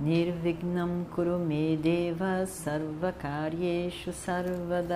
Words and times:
Nirvignam 0.00 1.04
Kurume 1.12 1.76
Deva 1.76 2.46
Sarvakaryeshu 2.46 4.12
Sarvada 4.12 4.94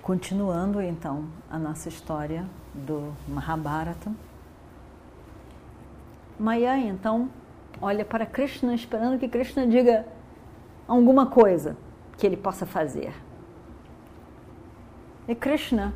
Continuando 0.00 0.80
então 0.80 1.26
a 1.50 1.58
nossa 1.58 1.90
história 1.90 2.46
do 2.72 3.12
Mahabharata. 3.28 4.10
Maya 6.38 6.78
então 6.78 7.28
olha 7.78 8.06
para 8.06 8.24
Krishna 8.24 8.74
esperando 8.74 9.18
que 9.18 9.28
Krishna 9.28 9.66
diga 9.66 10.06
alguma 10.88 11.26
coisa 11.26 11.76
que 12.16 12.26
ele 12.26 12.38
possa 12.38 12.64
fazer. 12.64 13.12
E 15.28 15.34
Krishna 15.34 15.92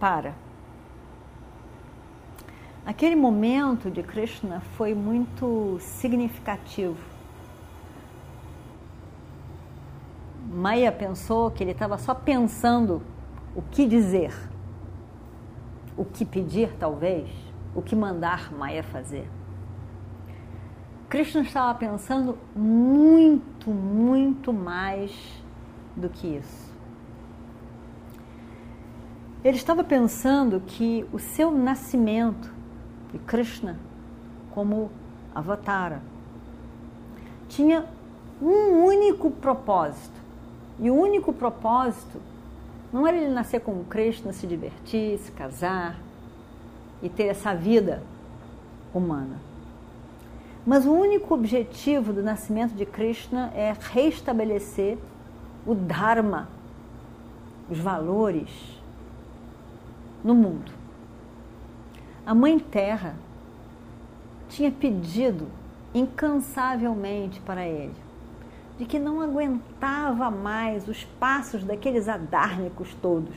para. 0.00 0.34
Aquele 2.84 3.14
momento 3.14 3.90
de 3.90 4.02
Krishna 4.02 4.60
foi 4.76 4.94
muito 4.94 5.76
significativo. 5.80 6.96
Maya 10.50 10.90
pensou 10.90 11.50
que 11.50 11.62
ele 11.62 11.72
estava 11.72 11.98
só 11.98 12.14
pensando 12.14 13.02
o 13.54 13.62
que 13.62 13.86
dizer, 13.86 14.34
o 15.96 16.04
que 16.04 16.24
pedir, 16.24 16.74
talvez, 16.78 17.28
o 17.74 17.82
que 17.82 17.94
mandar 17.94 18.52
Maya 18.52 18.82
fazer. 18.82 19.28
Krishna 21.08 21.42
estava 21.42 21.78
pensando 21.78 22.38
muito, 22.54 23.70
muito 23.70 24.52
mais 24.52 25.12
do 25.94 26.08
que 26.08 26.36
isso. 26.36 26.70
Ele 29.44 29.56
estava 29.56 29.84
pensando 29.84 30.60
que 30.60 31.06
o 31.12 31.18
seu 31.18 31.50
nascimento 31.50 32.59
de 33.12 33.18
Krishna 33.18 33.78
como 34.52 34.90
avatara 35.34 36.02
tinha 37.50 37.84
um 38.40 38.84
único 38.84 39.30
propósito. 39.30 40.18
E 40.78 40.90
o 40.90 40.94
único 40.94 41.32
propósito 41.32 42.20
não 42.90 43.06
era 43.06 43.16
ele 43.16 43.28
nascer 43.28 43.60
com 43.60 43.84
Krishna, 43.84 44.32
se 44.32 44.46
divertir, 44.46 45.18
se 45.18 45.30
casar 45.32 46.00
e 47.02 47.08
ter 47.08 47.24
essa 47.24 47.54
vida 47.54 48.02
humana. 48.94 49.36
Mas 50.66 50.86
o 50.86 50.92
único 50.92 51.34
objetivo 51.34 52.12
do 52.12 52.22
nascimento 52.22 52.74
de 52.74 52.86
Krishna 52.86 53.52
é 53.54 53.74
restabelecer 53.92 54.96
o 55.66 55.74
Dharma, 55.74 56.48
os 57.68 57.78
valores 57.78 58.50
no 60.24 60.34
mundo. 60.34 60.79
A 62.30 62.34
Mãe 62.34 62.60
Terra 62.60 63.16
tinha 64.48 64.70
pedido 64.70 65.48
incansavelmente 65.92 67.40
para 67.40 67.66
ele 67.66 67.96
de 68.78 68.84
que 68.84 69.00
não 69.00 69.20
aguentava 69.20 70.30
mais 70.30 70.86
os 70.86 71.02
passos 71.18 71.64
daqueles 71.64 72.08
adármicos 72.08 72.94
todos. 73.02 73.34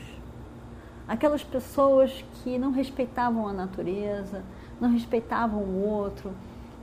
Aquelas 1.08 1.44
pessoas 1.44 2.24
que 2.36 2.60
não 2.60 2.72
respeitavam 2.72 3.48
a 3.48 3.52
natureza, 3.52 4.44
não 4.80 4.92
respeitavam 4.92 5.64
o 5.64 5.88
outro, 5.88 6.32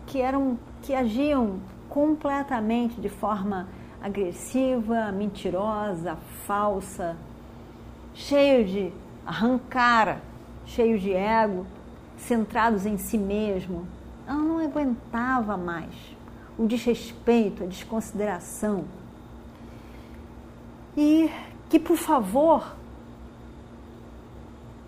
que 0.04 0.20
eram 0.20 0.58
que 0.82 0.92
agiam 0.92 1.60
completamente 1.88 3.00
de 3.00 3.08
forma 3.08 3.68
agressiva, 4.02 5.12
mentirosa, 5.12 6.16
falsa, 6.44 7.16
cheio 8.14 8.64
de 8.64 8.92
arrancara, 9.24 10.20
cheio 10.66 10.98
de 10.98 11.12
ego, 11.12 11.64
centrados 12.20 12.86
em 12.86 12.96
si 12.96 13.18
mesmo. 13.18 13.86
Ela 14.26 14.38
não 14.38 14.58
aguentava 14.58 15.56
mais 15.56 15.94
o 16.58 16.66
desrespeito, 16.66 17.64
a 17.64 17.66
desconsideração. 17.66 18.84
E 20.96 21.30
que, 21.68 21.78
por 21.78 21.96
favor, 21.96 22.74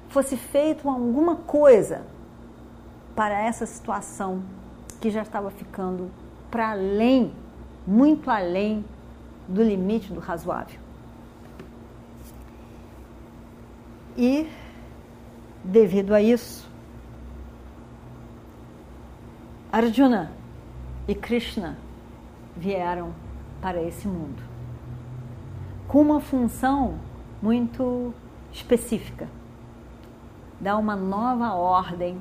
fosse 0.08 0.36
feito 0.36 0.88
alguma 0.88 1.36
coisa 1.36 2.04
para 3.16 3.40
essa 3.40 3.64
situação 3.64 4.42
que 5.00 5.10
já 5.10 5.22
estava 5.22 5.50
ficando 5.50 6.10
para 6.50 6.70
além, 6.72 7.32
muito 7.86 8.30
além 8.30 8.84
do 9.48 9.62
limite 9.62 10.12
do 10.12 10.20
razoável. 10.20 10.78
E, 14.16 14.46
devido 15.64 16.14
a 16.14 16.20
isso, 16.20 16.61
Arjuna 19.72 20.30
e 21.08 21.14
Krishna 21.14 21.78
vieram 22.54 23.14
para 23.58 23.82
esse 23.82 24.06
mundo 24.06 24.42
com 25.88 26.02
uma 26.02 26.20
função 26.20 26.98
muito 27.40 28.12
específica 28.52 29.26
dar 30.60 30.76
uma 30.76 30.94
nova 30.94 31.54
ordem 31.54 32.20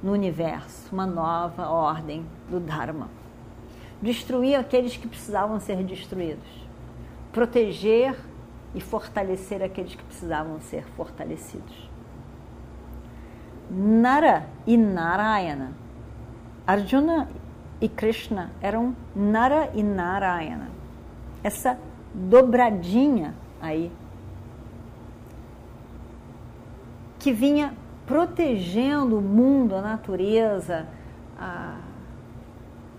no 0.00 0.12
universo, 0.12 0.88
uma 0.92 1.04
nova 1.04 1.68
ordem 1.68 2.24
do 2.48 2.60
Dharma. 2.60 3.08
Destruir 4.00 4.54
aqueles 4.54 4.96
que 4.96 5.08
precisavam 5.08 5.58
ser 5.58 5.82
destruídos, 5.82 6.64
proteger 7.32 8.16
e 8.72 8.80
fortalecer 8.80 9.64
aqueles 9.64 9.96
que 9.96 10.04
precisavam 10.04 10.60
ser 10.60 10.84
fortalecidos. 10.96 11.90
Nara 13.68 14.48
e 14.64 14.76
Narayana 14.76 15.85
Arjuna 16.66 17.28
e 17.80 17.88
Krishna 17.88 18.50
eram 18.60 18.96
Nara 19.14 19.70
e 19.74 19.82
Narayana. 19.82 20.68
Essa 21.42 21.78
dobradinha 22.12 23.34
aí 23.60 23.92
que 27.18 27.32
vinha 27.32 27.74
protegendo 28.06 29.18
o 29.18 29.22
mundo, 29.22 29.74
a 29.74 29.82
natureza, 29.82 30.86
a, 31.38 31.76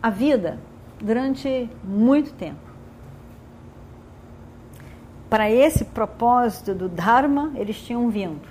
a 0.02 0.10
vida 0.10 0.60
durante 1.02 1.70
muito 1.84 2.34
tempo. 2.34 2.68
Para 5.30 5.50
esse 5.50 5.84
propósito 5.86 6.74
do 6.74 6.88
Dharma, 6.88 7.52
eles 7.56 7.82
tinham 7.82 8.10
vindo. 8.10 8.48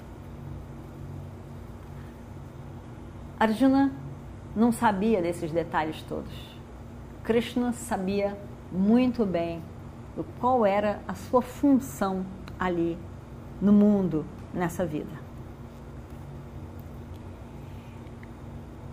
Arjuna 3.39 3.93
não 4.57 4.73
sabia 4.73 5.21
desses 5.21 5.53
detalhes 5.53 6.03
todos. 6.09 6.33
Krishna 7.23 7.73
sabia 7.73 8.37
muito 8.73 9.27
bem 9.27 9.63
qual 10.41 10.65
era 10.65 11.01
a 11.07 11.15
sua 11.15 11.43
função 11.43 12.25
ali 12.59 12.97
no 13.61 13.73
mundo, 13.73 14.25
nessa 14.55 14.87
vida. 14.87 15.27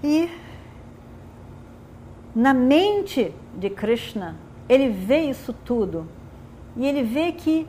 E 0.03 0.29
na 2.35 2.53
mente 2.53 3.33
de 3.55 3.69
Krishna, 3.69 4.35
ele 4.67 4.89
vê 4.89 5.21
isso 5.21 5.53
tudo 5.53 6.09
e 6.75 6.85
ele 6.85 7.03
vê 7.03 7.31
que 7.31 7.65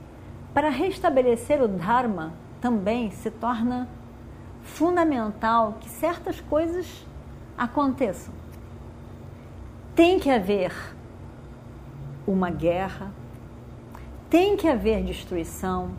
para 0.52 0.68
restabelecer 0.68 1.62
o 1.62 1.68
Dharma 1.68 2.32
também 2.60 3.10
se 3.10 3.30
torna 3.30 3.88
fundamental 4.62 5.76
que 5.80 5.88
certas 5.88 6.40
coisas 6.40 7.06
aconteçam. 7.56 8.32
Tem 9.94 10.18
que 10.18 10.30
haver 10.30 10.72
uma 12.26 12.50
guerra, 12.50 13.12
tem 14.28 14.56
que 14.56 14.68
haver 14.68 15.02
destruição. 15.04 15.92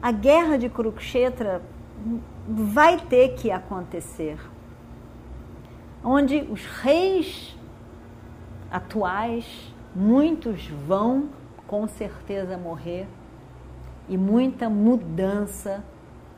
A 0.00 0.10
guerra 0.10 0.56
de 0.56 0.68
Kurukshetra 0.68 1.62
vai 2.48 2.98
ter 2.98 3.34
que 3.34 3.50
acontecer. 3.50 4.38
Onde 6.04 6.38
os 6.50 6.66
reis 6.66 7.56
atuais, 8.70 9.72
muitos 9.94 10.66
vão 10.66 11.28
com 11.66 11.86
certeza 11.86 12.58
morrer 12.58 13.06
e 14.08 14.18
muita 14.18 14.68
mudança 14.68 15.84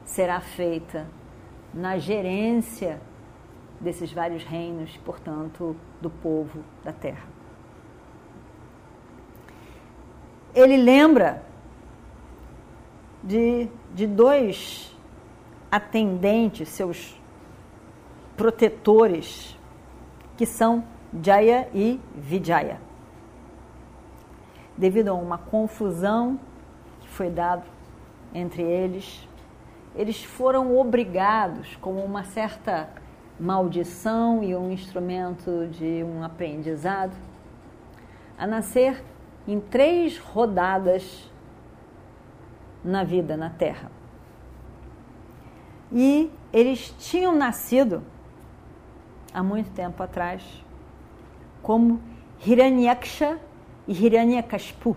será 0.04 0.40
feita 0.40 1.06
na 1.72 1.96
gerência 1.98 3.00
desses 3.80 4.12
vários 4.12 4.44
reinos, 4.44 4.96
portanto, 5.04 5.76
do 6.00 6.10
povo 6.10 6.64
da 6.82 6.92
terra. 6.92 7.26
Ele 10.54 10.76
lembra 10.76 11.42
de, 13.22 13.68
de 13.92 14.06
dois 14.06 14.96
atendentes, 15.70 16.68
seus 16.68 17.20
protetores, 18.36 19.58
que 20.36 20.46
são 20.46 20.84
Jaya 21.22 21.68
e 21.74 22.00
Vijaya. 22.14 22.80
Devido 24.76 25.08
a 25.08 25.14
uma 25.14 25.38
confusão 25.38 26.38
que 27.00 27.08
foi 27.08 27.30
dada 27.30 27.64
entre 28.32 28.62
eles, 28.62 29.28
eles 29.94 30.22
foram 30.22 30.76
obrigados, 30.76 31.76
como 31.76 32.00
uma 32.04 32.24
certa 32.24 32.88
maldição 33.44 34.42
e 34.42 34.56
um 34.56 34.72
instrumento 34.72 35.68
de 35.70 36.02
um 36.02 36.24
aprendizado, 36.24 37.14
a 38.38 38.46
nascer 38.46 39.04
em 39.46 39.60
três 39.60 40.16
rodadas 40.16 41.30
na 42.82 43.04
vida 43.04 43.36
na 43.36 43.50
Terra. 43.50 43.92
E 45.92 46.30
eles 46.50 46.94
tinham 46.98 47.36
nascido 47.36 48.02
há 49.32 49.42
muito 49.42 49.70
tempo 49.72 50.02
atrás 50.02 50.42
como 51.62 52.00
Hiranyaksha 52.46 53.38
e 53.86 53.92
Hiranyakashipu, 53.92 54.96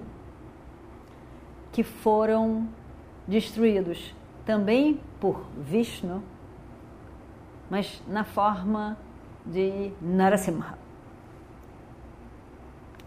que 1.73 1.83
foram 1.83 2.65
destruídos 3.27 4.15
também 4.45 5.01
por 5.19 5.45
Vishnu, 5.57 6.23
mas 7.69 8.01
na 8.07 8.23
forma 8.23 8.97
de 9.45 9.91
Narasimha. 10.01 10.77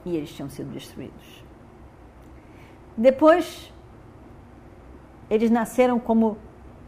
E 0.05 0.17
eles 0.17 0.33
tinham 0.33 0.49
sido 0.49 0.71
destruídos. 0.73 1.45
Depois, 2.97 3.73
eles 5.29 5.51
nasceram 5.51 5.99
como 5.99 6.39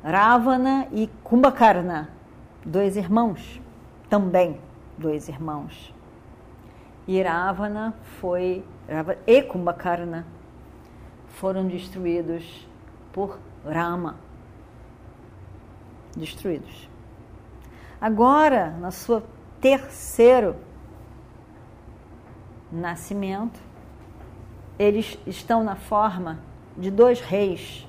Ravana 0.02 0.88
e 0.90 1.08
Kumbhakarna, 1.22 2.10
dois 2.64 2.96
irmãos, 2.96 3.60
também 4.08 4.58
dois 4.98 5.28
irmãos. 5.28 5.94
E 7.06 7.20
Ravana 7.22 7.94
foi 8.20 8.64
e 9.26 9.42
Kumbhakarna 9.42 10.26
foram 11.28 11.66
destruídos 11.66 12.66
por 13.12 13.38
Rama. 13.64 14.16
Destruídos. 16.16 16.91
Agora, 18.02 18.70
na 18.80 18.90
sua 18.90 19.22
terceiro 19.60 20.56
nascimento, 22.72 23.60
eles 24.76 25.16
estão 25.24 25.62
na 25.62 25.76
forma 25.76 26.40
de 26.76 26.90
dois 26.90 27.20
reis 27.20 27.86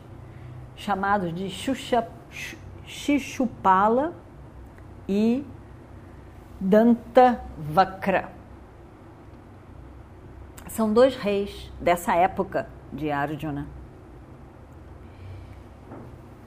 chamados 0.75 1.33
de 1.33 1.49
Shishupala 2.85 4.13
e 5.09 5.43
Dantavakra. 6.59 8.29
São 10.67 10.93
dois 10.93 11.15
reis 11.15 11.71
dessa 11.81 12.13
época 12.13 12.69
de 12.91 13.09
Arjuna. 13.09 13.65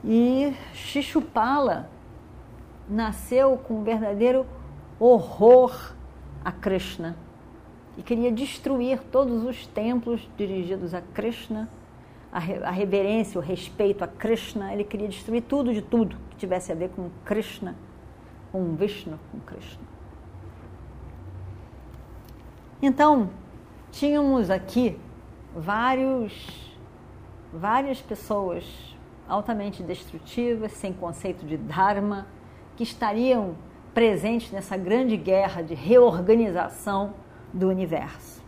E 0.05 0.55
Shishupala 0.73 1.96
nasceu 2.89 3.57
com 3.57 3.79
um 3.79 3.83
verdadeiro 3.83 4.45
horror 4.99 5.93
a 6.43 6.51
Krishna 6.51 7.15
e 7.97 8.03
queria 8.03 8.31
destruir 8.31 8.99
todos 9.11 9.43
os 9.43 9.65
templos 9.67 10.29
dirigidos 10.37 10.93
a 10.93 11.01
Krishna, 11.01 11.67
a, 12.31 12.39
reverência, 12.69 13.39
o 13.39 13.43
respeito 13.43 14.03
a 14.03 14.07
Krishna. 14.07 14.71
Ele 14.71 14.83
queria 14.83 15.07
destruir 15.07 15.41
tudo 15.41 15.73
de 15.73 15.81
tudo 15.81 16.15
que 16.29 16.37
tivesse 16.37 16.71
a 16.71 16.75
ver 16.75 16.89
com 16.89 17.09
Krishna, 17.25 17.75
com 18.51 18.75
Vishnu, 18.75 19.19
com 19.31 19.39
Krishna. 19.39 19.81
Então, 22.79 23.31
tínhamos 23.91 24.51
aqui 24.51 24.99
vários, 25.55 26.77
várias 27.51 27.99
pessoas 27.99 28.63
altamente 29.27 29.81
destrutivas, 29.81 30.71
sem 30.73 30.93
conceito 30.93 31.43
de 31.45 31.57
Dharma, 31.57 32.27
que 32.77 32.83
estariam 32.83 33.55
presentes 33.93 34.51
nessa 34.51 34.77
grande 34.77 35.17
guerra 35.17 35.63
de 35.63 35.73
reorganização 35.73 37.15
do 37.51 37.67
universo. 37.67 38.43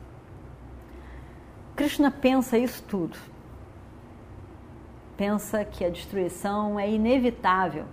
Krishna 1.76 2.12
pensa 2.12 2.58
isso 2.58 2.84
tudo. 2.84 3.18
Pensa 5.18 5.66
que 5.66 5.84
a 5.84 5.90
destruição 5.90 6.80
é 6.80 6.90
inevitável. 6.90 7.86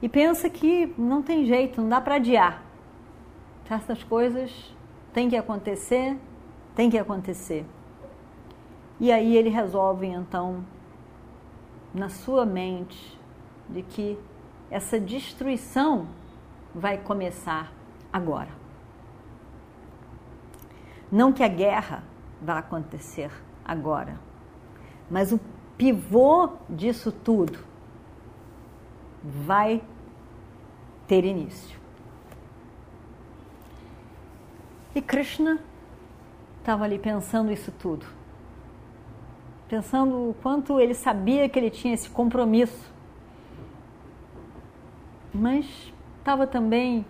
E 0.00 0.08
pensa 0.08 0.48
que 0.48 0.92
não 0.96 1.22
tem 1.22 1.44
jeito, 1.44 1.80
não 1.80 1.88
dá 1.88 2.00
para 2.00 2.14
adiar. 2.14 2.62
Certas 3.68 4.02
coisas 4.02 4.74
têm 5.12 5.28
que 5.28 5.36
acontecer, 5.36 6.16
tem 6.74 6.88
que 6.88 6.98
acontecer. 6.98 7.66
E 8.98 9.12
aí 9.12 9.36
ele 9.36 9.50
resolve 9.50 10.06
então 10.06 10.64
na 11.92 12.08
sua 12.08 12.46
mente 12.46 13.18
de 13.68 13.82
que 13.82 14.18
essa 14.74 14.98
destruição 14.98 16.08
vai 16.74 16.98
começar 16.98 17.72
agora. 18.12 18.48
Não 21.12 21.32
que 21.32 21.44
a 21.44 21.48
guerra 21.48 22.02
vá 22.42 22.58
acontecer 22.58 23.30
agora, 23.64 24.18
mas 25.08 25.30
o 25.30 25.38
pivô 25.78 26.50
disso 26.68 27.12
tudo 27.12 27.60
vai 29.22 29.80
ter 31.06 31.24
início. 31.24 31.78
E 34.92 35.00
Krishna 35.00 35.60
estava 36.58 36.82
ali 36.82 36.98
pensando 36.98 37.52
isso 37.52 37.70
tudo. 37.70 38.06
Pensando 39.68 40.30
o 40.30 40.34
quanto 40.42 40.80
ele 40.80 40.94
sabia 40.94 41.48
que 41.48 41.56
ele 41.60 41.70
tinha 41.70 41.94
esse 41.94 42.10
compromisso. 42.10 42.93
Mas 45.34 45.92
estava 46.18 46.46
também 46.46 47.04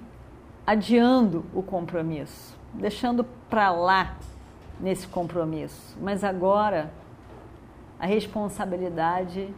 adiando 0.66 1.44
o 1.52 1.62
compromisso, 1.62 2.58
deixando 2.72 3.22
para 3.50 3.70
lá 3.70 4.16
nesse 4.80 5.06
compromisso. 5.06 5.96
Mas 6.00 6.24
agora 6.24 6.90
a 7.98 8.06
responsabilidade 8.06 9.54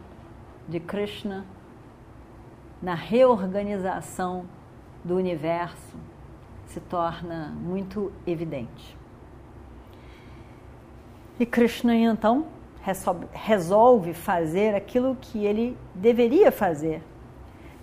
de 0.67 0.79
Krishna 0.79 1.45
na 2.81 2.93
reorganização 2.93 4.45
do 5.03 5.15
universo 5.15 5.95
se 6.65 6.79
torna 6.81 7.53
muito 7.59 8.11
evidente. 8.25 8.97
E 11.39 11.45
Krishna 11.45 11.95
então 11.95 12.47
resolve 13.31 14.13
fazer 14.13 14.75
aquilo 14.75 15.15
que 15.19 15.45
ele 15.45 15.77
deveria 15.93 16.51
fazer, 16.51 17.01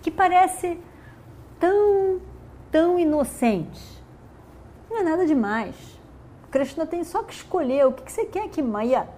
que 0.05 0.11
parece 0.11 0.79
tão, 1.59 2.21
tão 2.71 2.99
inocente. 2.99 4.03
Não 4.87 4.99
é 4.99 5.01
nada 5.01 5.25
demais. 5.25 5.75
Krishna 6.51 6.85
tem 6.85 7.03
só 7.03 7.23
que 7.23 7.33
escolher 7.33 7.87
o 7.87 7.91
que 7.91 8.11
você 8.11 8.23
quer 8.23 8.47
que 8.49 8.61
Maya, 8.61 9.09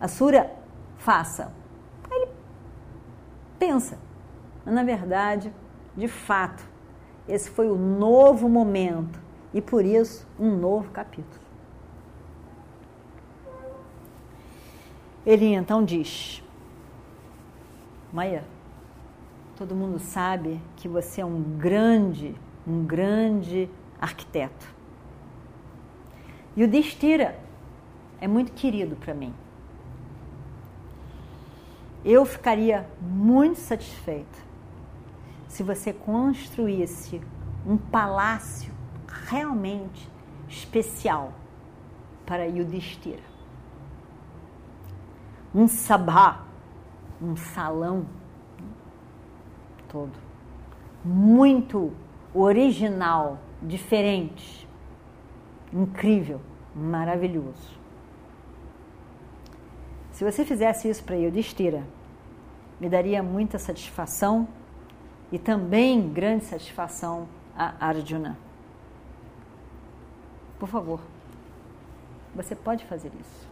Asura, 0.00 0.52
faça. 0.98 1.52
Aí 2.10 2.22
ele 2.22 2.32
pensa. 3.60 3.96
Mas, 4.64 4.74
na 4.74 4.82
verdade, 4.82 5.54
de 5.96 6.08
fato, 6.08 6.64
esse 7.28 7.48
foi 7.48 7.70
o 7.70 7.76
novo 7.76 8.48
momento 8.48 9.20
e 9.52 9.62
por 9.62 9.84
isso 9.84 10.26
um 10.36 10.56
novo 10.56 10.90
capítulo. 10.90 11.44
Ele 15.24 15.54
então 15.54 15.84
diz: 15.84 16.42
Maia, 18.12 18.42
todo 19.56 19.74
mundo 19.74 19.98
sabe 19.98 20.60
que 20.76 20.88
você 20.88 21.20
é 21.20 21.24
um 21.24 21.42
grande, 21.58 22.34
um 22.66 22.84
grande 22.84 23.68
arquiteto. 24.00 24.66
E 26.56 26.64
o 26.64 26.68
Destira 26.68 27.38
é 28.20 28.28
muito 28.28 28.52
querido 28.52 28.96
para 28.96 29.14
mim. 29.14 29.34
Eu 32.04 32.24
ficaria 32.24 32.88
muito 33.00 33.58
satisfeita 33.58 34.38
se 35.48 35.62
você 35.62 35.92
construísse 35.92 37.20
um 37.66 37.76
palácio 37.76 38.72
realmente 39.28 40.10
especial 40.48 41.32
para 42.26 42.44
Yudhishthira 42.44 43.34
um 45.54 45.68
sabá, 45.68 46.42
um 47.22 47.36
salão 47.36 48.06
todo, 49.94 50.10
muito 51.04 51.92
original, 52.34 53.38
diferente, 53.62 54.68
incrível, 55.72 56.40
maravilhoso. 56.74 57.78
Se 60.10 60.24
você 60.24 60.44
fizesse 60.44 60.88
isso 60.88 61.04
para 61.04 61.14
Yudhishthira, 61.14 61.84
me 62.80 62.88
daria 62.88 63.22
muita 63.22 63.56
satisfação 63.56 64.48
e 65.30 65.38
também 65.38 66.12
grande 66.12 66.44
satisfação 66.44 67.28
a 67.56 67.86
Arjuna. 67.86 68.36
Por 70.58 70.68
favor, 70.68 71.00
você 72.34 72.56
pode 72.56 72.84
fazer 72.84 73.12
isso. 73.20 73.48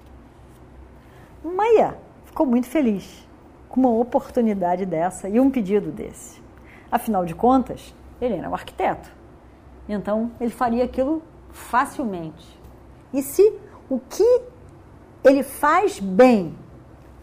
Maia 1.45 1.97
ficou 2.25 2.47
muito 2.47 2.67
feliz 2.67 3.29
com 3.73 3.81
uma 3.81 3.91
oportunidade 3.91 4.85
dessa 4.85 5.31
e 5.31 5.41
um 5.41 5.51
pedido 5.51 5.91
desse. 5.91 6.43
Afinal 6.91 7.25
de 7.25 7.35
contas, 7.35 7.95
ele 8.21 8.35
era 8.35 8.49
um 8.49 8.53
arquiteto. 8.53 9.11
Então, 9.89 10.31
ele 10.39 10.51
faria 10.51 10.85
aquilo 10.85 11.23
facilmente. 11.51 12.61
E 13.15 13.23
se 13.23 13.51
o 13.89 13.99
que 13.99 14.43
ele 15.25 15.43
faz 15.43 15.99
bem 15.99 16.55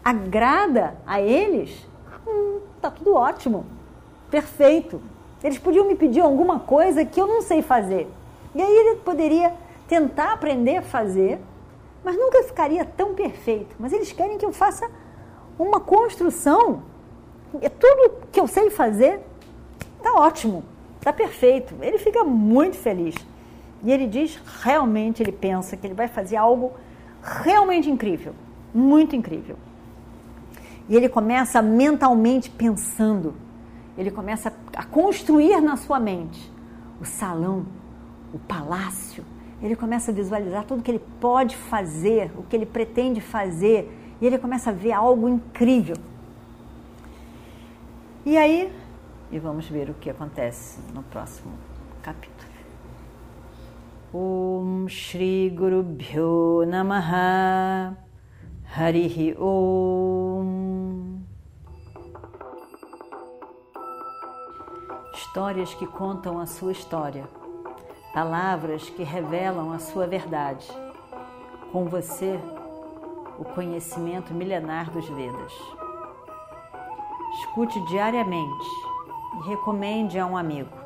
agrada 0.04 0.96
a 1.06 1.20
eles, 1.20 1.86
hum, 2.26 2.58
tá 2.82 2.90
tudo 2.90 3.14
ótimo, 3.14 3.64
perfeito. 4.28 5.00
Eles 5.44 5.58
podiam 5.58 5.86
me 5.86 5.94
pedir 5.94 6.20
alguma 6.20 6.58
coisa 6.58 7.04
que 7.04 7.20
eu 7.20 7.28
não 7.28 7.42
sei 7.42 7.62
fazer. 7.62 8.10
E 8.56 8.60
aí 8.60 8.76
ele 8.76 8.96
poderia 8.96 9.54
tentar 9.86 10.32
aprender 10.32 10.78
a 10.78 10.82
fazer, 10.82 11.40
mas 12.02 12.16
nunca 12.16 12.42
ficaria 12.42 12.84
tão 12.84 13.14
perfeito. 13.14 13.76
Mas 13.78 13.92
eles 13.92 14.10
querem 14.10 14.36
que 14.36 14.44
eu 14.44 14.52
faça 14.52 14.90
uma 15.62 15.80
construção. 15.80 16.82
É 17.60 17.68
tudo 17.68 18.26
que 18.32 18.40
eu 18.40 18.46
sei 18.46 18.70
fazer 18.70 19.20
tá 20.02 20.14
ótimo, 20.14 20.64
tá 21.00 21.12
perfeito. 21.12 21.74
Ele 21.80 21.98
fica 21.98 22.24
muito 22.24 22.76
feliz. 22.76 23.14
E 23.82 23.92
ele 23.92 24.06
diz, 24.06 24.40
realmente 24.62 25.22
ele 25.22 25.32
pensa 25.32 25.76
que 25.76 25.86
ele 25.86 25.94
vai 25.94 26.08
fazer 26.08 26.36
algo 26.36 26.72
realmente 27.22 27.90
incrível, 27.90 28.34
muito 28.74 29.14
incrível. 29.14 29.56
E 30.88 30.96
ele 30.96 31.08
começa 31.08 31.62
mentalmente 31.62 32.50
pensando, 32.50 33.34
ele 33.96 34.10
começa 34.10 34.52
a 34.74 34.84
construir 34.84 35.60
na 35.60 35.76
sua 35.76 36.00
mente 36.00 36.50
o 37.00 37.04
salão, 37.04 37.66
o 38.32 38.38
palácio. 38.38 39.24
Ele 39.62 39.76
começa 39.76 40.10
a 40.10 40.14
visualizar 40.14 40.64
tudo 40.64 40.82
que 40.82 40.90
ele 40.90 41.02
pode 41.20 41.56
fazer, 41.56 42.30
o 42.36 42.42
que 42.42 42.56
ele 42.56 42.66
pretende 42.66 43.20
fazer, 43.20 43.99
e 44.20 44.26
ele 44.26 44.38
começa 44.38 44.70
a 44.70 44.72
ver 44.72 44.92
algo 44.92 45.28
incrível. 45.28 45.96
E 48.24 48.36
aí, 48.36 48.72
e 49.32 49.38
vamos 49.38 49.68
ver 49.68 49.88
o 49.88 49.94
que 49.94 50.10
acontece 50.10 50.80
no 50.92 51.02
próximo 51.04 51.52
capítulo. 52.02 52.50
Om 54.12 54.88
Shri 54.88 55.50
Guru 55.50 55.84
Bhyo 55.84 56.66
Namaha 56.66 57.96
Harihi 58.76 59.36
Om 59.38 61.20
Histórias 65.14 65.72
que 65.74 65.86
contam 65.86 66.40
a 66.40 66.46
sua 66.46 66.72
história, 66.72 67.24
palavras 68.12 68.90
que 68.90 69.04
revelam 69.04 69.72
a 69.72 69.78
sua 69.78 70.08
verdade. 70.08 70.66
Com 71.70 71.84
você, 71.84 72.40
o 73.40 73.44
conhecimento 73.44 74.34
milenar 74.34 74.90
dos 74.90 75.08
Vedas. 75.08 75.52
Escute 77.40 77.80
diariamente 77.86 78.66
e 79.38 79.48
recomende 79.48 80.18
a 80.18 80.26
um 80.26 80.36
amigo. 80.36 80.79